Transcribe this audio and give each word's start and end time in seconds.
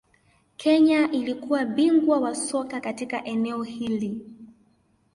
Kenya 0.57 1.11
ilikuwa 1.11 1.65
bingwa 1.65 2.19
wa 2.19 2.35
soka 2.35 2.79
katika 2.81 3.25
eneo 3.25 3.63
hili 3.63 4.21